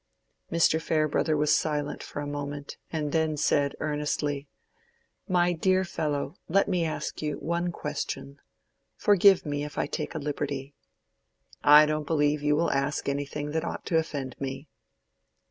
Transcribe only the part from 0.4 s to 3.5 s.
Mr. Farebrother was silent for a moment, and then